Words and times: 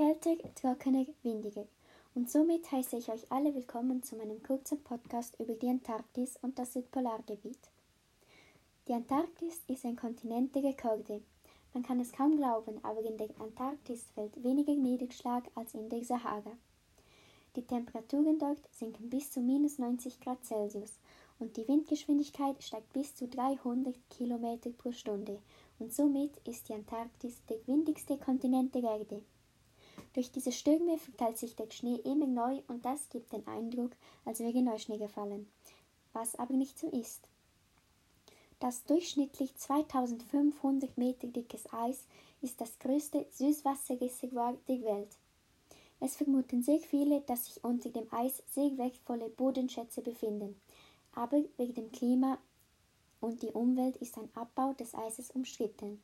kälter, 0.00 0.34
trockener, 0.54 1.04
windiger. 1.22 1.66
Und 2.14 2.30
somit 2.30 2.72
heiße 2.72 2.96
ich 2.96 3.10
euch 3.10 3.30
alle 3.30 3.54
willkommen 3.54 4.02
zu 4.02 4.16
meinem 4.16 4.42
kurzen 4.42 4.82
Podcast 4.82 5.38
über 5.38 5.52
die 5.52 5.68
Antarktis 5.68 6.38
und 6.40 6.58
das 6.58 6.72
Südpolargebiet. 6.72 7.58
Die 8.88 8.94
Antarktis 8.94 9.60
ist 9.66 9.84
ein 9.84 9.96
Kontinent 9.96 10.54
der 10.54 10.64
Rekorde. 10.64 11.20
Man 11.74 11.82
kann 11.82 12.00
es 12.00 12.12
kaum 12.12 12.38
glauben, 12.38 12.82
aber 12.82 13.02
in 13.02 13.18
der 13.18 13.28
Antarktis 13.38 14.06
fällt 14.14 14.42
weniger 14.42 14.74
Niederschlag 14.74 15.44
als 15.54 15.74
in 15.74 15.90
der 15.90 16.02
Sahara. 16.02 16.52
Die 17.54 17.66
Temperaturen 17.66 18.38
dort 18.38 18.62
sinken 18.72 19.10
bis 19.10 19.30
zu 19.30 19.40
minus 19.40 19.76
90 19.76 20.18
Grad 20.20 20.42
Celsius 20.46 20.98
und 21.38 21.58
die 21.58 21.68
Windgeschwindigkeit 21.68 22.62
steigt 22.62 22.90
bis 22.94 23.14
zu 23.14 23.28
300 23.28 23.94
km 24.08 24.72
pro 24.78 24.92
Stunde 24.92 25.42
und 25.78 25.92
somit 25.92 26.38
ist 26.48 26.70
die 26.70 26.72
Antarktis 26.72 27.44
der 27.50 27.58
windigste 27.66 28.16
Kontinent 28.16 28.74
der 28.74 28.84
Erde. 28.84 29.22
Durch 30.12 30.32
diese 30.32 30.52
Stürme 30.52 30.98
verteilt 30.98 31.38
sich 31.38 31.54
der 31.54 31.70
Schnee 31.70 31.96
immer 31.96 32.26
neu 32.26 32.62
und 32.66 32.84
das 32.84 33.08
gibt 33.10 33.32
den 33.32 33.46
Eindruck, 33.46 33.92
als 34.24 34.40
wäre 34.40 34.62
Neuschnee 34.62 34.98
gefallen, 34.98 35.48
was 36.12 36.34
aber 36.36 36.54
nicht 36.54 36.78
so 36.78 36.88
ist. 36.88 37.28
Das 38.58 38.84
durchschnittlich 38.84 39.56
2500 39.56 40.98
Meter 40.98 41.28
dickes 41.28 41.72
Eis 41.72 42.04
ist 42.42 42.60
das 42.60 42.78
größte 42.78 43.26
Süßwasserreservoir 43.30 44.56
der 44.68 44.82
Welt. 44.82 45.16
Es 46.00 46.16
vermuten 46.16 46.62
sehr 46.62 46.80
viele, 46.80 47.20
dass 47.22 47.46
sich 47.46 47.62
unter 47.62 47.90
dem 47.90 48.12
Eis 48.12 48.42
sehr 48.50 48.76
wertvolle 48.78 49.28
Bodenschätze 49.28 50.02
befinden, 50.02 50.60
aber 51.14 51.42
wegen 51.56 51.74
dem 51.74 51.92
Klima 51.92 52.38
und 53.20 53.42
die 53.42 53.52
Umwelt 53.52 53.96
ist 53.98 54.18
ein 54.18 54.28
Abbau 54.34 54.72
des 54.72 54.94
Eises 54.94 55.30
umstritten. 55.30 56.02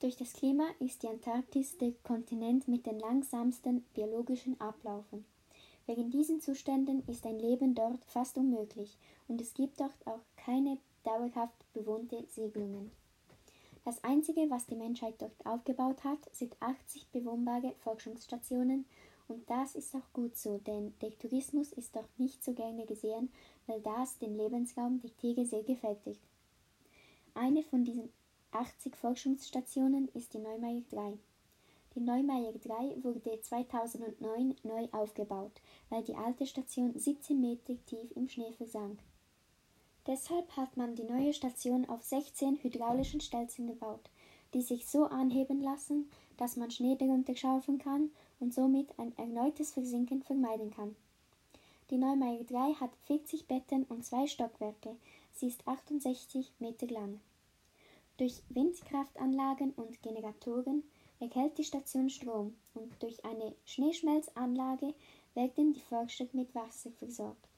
Durch 0.00 0.14
das 0.14 0.32
Klima 0.32 0.64
ist 0.78 1.02
die 1.02 1.08
Antarktis 1.08 1.76
der 1.76 1.90
Kontinent 2.04 2.68
mit 2.68 2.86
den 2.86 3.00
langsamsten 3.00 3.80
biologischen 3.94 4.60
Ablaufen. 4.60 5.24
Wegen 5.86 6.08
diesen 6.10 6.40
Zuständen 6.40 7.02
ist 7.08 7.26
ein 7.26 7.40
Leben 7.40 7.74
dort 7.74 8.04
fast 8.04 8.38
unmöglich 8.38 8.96
und 9.26 9.40
es 9.40 9.54
gibt 9.54 9.80
dort 9.80 10.06
auch 10.06 10.20
keine 10.36 10.78
dauerhaft 11.02 11.72
bewohnte 11.72 12.24
Siedlungen. 12.28 12.92
Das 13.84 14.04
Einzige, 14.04 14.48
was 14.50 14.66
die 14.66 14.76
Menschheit 14.76 15.14
dort 15.18 15.44
aufgebaut 15.44 16.04
hat, 16.04 16.32
sind 16.32 16.56
80 16.60 17.08
bewohnbare 17.10 17.74
Forschungsstationen 17.80 18.84
und 19.26 19.50
das 19.50 19.74
ist 19.74 19.96
auch 19.96 20.12
gut 20.12 20.36
so, 20.36 20.58
denn 20.58 20.94
der 21.02 21.18
Tourismus 21.18 21.72
ist 21.72 21.96
dort 21.96 22.20
nicht 22.20 22.44
so 22.44 22.52
gerne 22.52 22.86
gesehen, 22.86 23.32
weil 23.66 23.80
das 23.80 24.16
den 24.18 24.36
Lebensraum 24.36 25.00
der 25.00 25.16
Tiere 25.16 25.44
sehr 25.44 25.64
gefältigt. 25.64 26.20
Eine 27.34 27.64
von 27.64 27.84
diesen 27.84 28.10
80 28.52 28.96
Forschungsstationen 28.96 30.08
ist 30.14 30.32
die 30.32 30.38
Neumeier 30.38 30.82
3. 30.90 31.18
Die 31.94 32.00
Neumeier 32.00 32.52
3 32.52 33.02
wurde 33.02 33.40
2009 33.40 34.56
neu 34.62 34.88
aufgebaut, 34.92 35.60
weil 35.90 36.02
die 36.02 36.14
alte 36.14 36.46
Station 36.46 36.98
17 36.98 37.38
Meter 37.38 37.74
tief 37.84 38.10
im 38.16 38.26
Schnee 38.28 38.52
versank. 38.52 39.00
Deshalb 40.06 40.56
hat 40.56 40.78
man 40.78 40.94
die 40.94 41.04
neue 41.04 41.34
Station 41.34 41.86
auf 41.90 42.02
16 42.02 42.62
hydraulischen 42.62 43.20
Stelzen 43.20 43.66
gebaut, 43.66 44.08
die 44.54 44.62
sich 44.62 44.86
so 44.86 45.04
anheben 45.04 45.60
lassen, 45.60 46.10
dass 46.38 46.56
man 46.56 46.70
Schnee 46.70 46.96
darunter 46.96 47.36
schaufeln 47.36 47.78
kann 47.78 48.10
und 48.40 48.54
somit 48.54 48.98
ein 48.98 49.14
erneutes 49.18 49.72
Versinken 49.72 50.22
vermeiden 50.22 50.70
kann. 50.70 50.96
Die 51.90 51.98
Neumeier 51.98 52.44
3 52.44 52.74
hat 52.80 52.96
40 53.06 53.46
Betten 53.46 53.84
und 53.84 54.06
zwei 54.06 54.26
Stockwerke. 54.26 54.96
Sie 55.34 55.48
ist 55.48 55.66
68 55.68 56.52
Meter 56.58 56.86
lang. 56.86 57.20
Durch 58.18 58.42
Windkraftanlagen 58.50 59.72
und 59.72 60.02
Generatoren 60.02 60.84
erhält 61.20 61.56
die 61.56 61.64
Station 61.64 62.10
Strom 62.10 62.54
und 62.74 63.02
durch 63.02 63.24
eine 63.24 63.54
Schneeschmelzanlage 63.64 64.94
werden 65.34 65.72
die 65.72 65.80
Forscher 65.80 66.26
mit 66.32 66.54
Wasser 66.54 66.90
versorgt. 66.92 67.48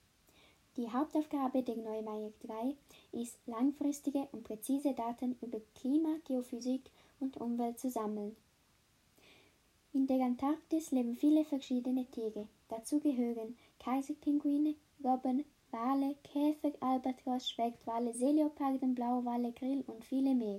Die 0.77 0.91
Hauptaufgabe 0.91 1.62
der 1.62 1.77
Neumeier 1.77 2.33
3 2.46 2.77
ist, 3.20 3.36
langfristige 3.46 4.29
und 4.33 4.45
präzise 4.45 4.95
Daten 4.95 5.36
über 5.42 5.61
Klima, 5.74 6.17
Geophysik 6.24 6.90
und 7.18 7.36
Umwelt 7.39 7.80
zu 7.80 7.90
sammeln 7.90 8.36
in 9.92 10.07
der 10.07 10.20
Antarktis 10.20 10.92
leben 10.92 11.17
viele 11.17 11.45
verschiedene 11.45 12.07
Tiere. 12.07 12.46
Dazu 12.68 13.01
gehören 13.01 13.57
Kaiserpinguine, 13.80 14.77
Robben, 15.02 15.45
Wale, 15.73 16.14
Käfer, 16.23 16.70
Albatros, 16.90 17.48
Schwertwale, 17.48 18.12
Seeleoparden, 18.12 18.96
Blauwale, 18.96 19.52
Grill 19.52 19.84
und 19.86 20.05
viele 20.05 20.34
mehr. 20.34 20.58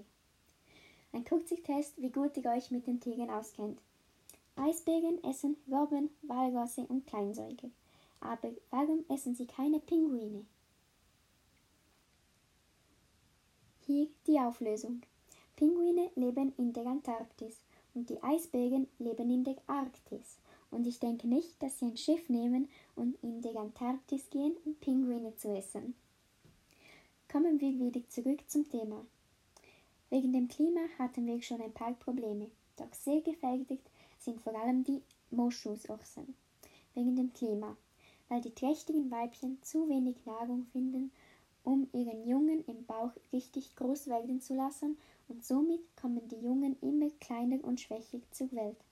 Ein 1.11 1.25
kurzer 1.25 1.61
Test, 1.61 2.01
wie 2.01 2.09
gut 2.09 2.37
ihr 2.37 2.45
euch 2.45 2.71
mit 2.71 2.87
den 2.87 3.01
Tieren 3.01 3.29
auskennt. 3.29 3.81
Eisbären 4.55 5.21
essen 5.25 5.57
Robben, 5.69 6.09
Walrosse 6.21 6.85
und 6.87 7.05
Kleinsäuger. 7.05 7.69
Aber 8.21 8.49
warum 8.69 9.03
essen 9.09 9.35
sie 9.35 9.45
keine 9.45 9.81
Pinguine? 9.81 10.45
Hier 13.85 14.07
die 14.25 14.39
Auflösung. 14.39 15.01
Pinguine 15.57 16.11
leben 16.15 16.53
in 16.57 16.71
der 16.71 16.85
Antarktis 16.85 17.59
und 17.93 18.09
die 18.09 18.23
Eisbären 18.23 18.87
leben 18.99 19.29
in 19.31 19.43
der 19.43 19.57
Arktis. 19.67 20.37
Und 20.69 20.87
ich 20.87 20.99
denke 20.99 21.27
nicht, 21.27 21.61
dass 21.61 21.79
sie 21.79 21.87
ein 21.87 21.97
Schiff 21.97 22.29
nehmen 22.29 22.69
und 22.95 23.21
in 23.21 23.41
die 23.41 23.57
Antarktis 23.57 24.29
gehen, 24.29 24.55
um 24.63 24.75
Pinguine 24.75 25.35
zu 25.35 25.53
essen. 25.53 25.93
Kommen 27.31 27.61
wir 27.61 27.79
wieder 27.79 28.05
zurück 28.09 28.41
zum 28.47 28.69
Thema. 28.69 29.05
Wegen 30.09 30.33
dem 30.33 30.49
Klima 30.49 30.81
hatten 30.99 31.25
wir 31.25 31.41
schon 31.41 31.61
ein 31.61 31.71
paar 31.71 31.93
Probleme, 31.93 32.51
doch 32.75 32.93
sehr 32.93 33.21
gefährdet 33.21 33.79
sind 34.19 34.41
vor 34.41 34.53
allem 34.53 34.83
die 34.83 35.01
Moschusochsen. 35.29 36.35
Wegen 36.93 37.15
dem 37.15 37.31
Klima, 37.31 37.77
weil 38.27 38.41
die 38.41 38.53
trächtigen 38.53 39.09
Weibchen 39.09 39.63
zu 39.63 39.87
wenig 39.87 40.17
Nahrung 40.25 40.65
finden, 40.73 41.13
um 41.63 41.87
ihren 41.93 42.27
Jungen 42.27 42.65
im 42.65 42.85
Bauch 42.85 43.13
richtig 43.31 43.77
groß 43.77 44.07
werden 44.07 44.41
zu 44.41 44.53
lassen 44.53 44.97
und 45.29 45.45
somit 45.45 45.79
kommen 45.95 46.27
die 46.27 46.43
Jungen 46.43 46.75
immer 46.81 47.11
kleiner 47.21 47.63
und 47.63 47.79
schwächer 47.79 48.19
zur 48.31 48.51
Welt. 48.51 48.83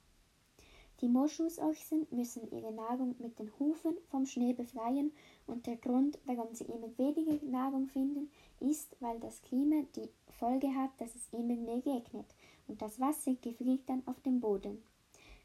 Die 1.00 1.08
Moschusochsen 1.08 2.06
müssen 2.10 2.50
ihre 2.50 2.72
Nahrung 2.72 3.14
mit 3.20 3.38
den 3.38 3.50
Hufen 3.58 3.96
vom 4.10 4.26
Schnee 4.26 4.52
befreien 4.52 5.12
und 5.46 5.66
der 5.66 5.76
Grund, 5.76 6.18
warum 6.26 6.54
sie 6.54 6.64
immer 6.64 6.96
weniger 6.98 7.42
Nahrung 7.46 7.86
finden, 7.86 8.30
ist, 8.60 8.96
weil 9.00 9.18
das 9.18 9.40
Klima 9.40 9.82
die 9.96 10.10
Folge 10.28 10.74
hat, 10.74 10.90
dass 10.98 11.14
es 11.14 11.28
immer 11.32 11.56
mehr 11.56 11.82
regnet 11.86 12.26
und 12.68 12.82
das 12.82 13.00
Wasser 13.00 13.34
gefriert 13.40 13.80
dann 13.86 14.02
auf 14.06 14.20
dem 14.20 14.40
Boden. 14.40 14.82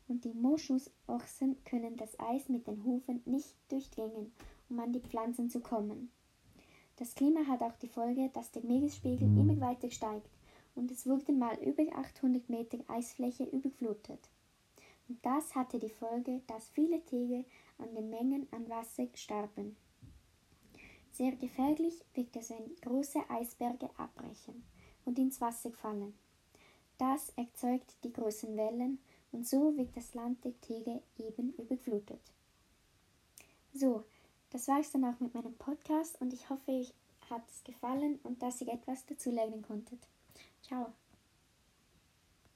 Und 0.10 0.26
die 0.26 0.34
Moschusochsen 0.34 1.64
können 1.64 1.96
das 1.96 2.20
Eis 2.20 2.50
mit 2.50 2.68
den 2.68 2.84
Hufen 2.84 3.22
nicht 3.24 3.56
durchdringen, 3.70 4.34
um 4.70 4.80
an 4.80 4.92
die 4.92 5.00
Pflanzen 5.00 5.50
zu 5.50 5.62
kommen. 5.62 6.12
Das 6.98 7.16
Klima 7.16 7.48
hat 7.48 7.62
auch 7.62 7.78
die 7.78 7.88
Folge, 7.88 8.30
dass 8.34 8.52
der 8.52 8.64
Meeresspiegel 8.64 9.28
immer 9.40 9.60
weiter 9.62 9.90
steigt 9.90 10.30
und 10.76 10.92
es 10.92 11.08
wurde 11.08 11.32
mal 11.32 11.58
über 11.64 11.84
800 11.96 12.50
Meter 12.50 12.80
Eisfläche 12.88 13.46
überflutet. 13.46 14.30
Und 15.08 15.24
das 15.26 15.54
hatte 15.56 15.80
die 15.80 15.90
Folge, 15.90 16.42
dass 16.48 16.70
viele 16.70 17.04
Tiere 17.06 17.46
an 17.78 17.94
den 17.94 18.10
Mengen 18.10 18.48
an 18.52 18.68
Wasser 18.70 19.08
starben. 19.14 19.76
Sehr 21.12 21.32
gefährlich 21.34 22.04
wird 22.14 22.36
es, 22.36 22.50
wenn 22.50 22.76
große 22.82 23.20
Eisberge 23.30 23.90
abbrechen 23.98 24.66
und 25.06 25.18
ins 25.18 25.40
Wasser 25.40 25.72
fallen. 25.72 26.14
Das 26.98 27.30
erzeugt 27.36 27.96
die 28.04 28.12
großen 28.12 28.56
Wellen 28.58 29.00
und 29.32 29.48
so 29.48 29.78
wird 29.78 29.96
das 29.96 30.14
Land 30.14 30.44
der 30.44 30.60
Tiere 30.62 31.02
eben 31.18 31.54
überflutet. 31.54 32.22
So, 33.74 34.04
das 34.50 34.68
war 34.68 34.80
es 34.80 34.92
dann 34.92 35.06
auch 35.06 35.20
mit 35.20 35.34
meinem 35.34 35.56
Podcast 35.56 36.20
und 36.22 36.34
ich 36.34 36.50
hoffe, 36.50 36.72
euch 36.72 36.94
hat 37.30 37.44
es 37.50 37.64
gefallen 37.64 38.20
und 38.24 38.42
dass 38.42 38.62
ihr 38.62 38.70
etwas 38.70 39.06
dazu 39.06 39.32
lernen 39.32 39.62
konntet. 39.62 40.00
Ciao. 40.62 40.94